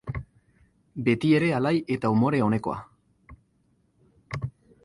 [1.09, 2.81] Betiere alai eta umore onekoa.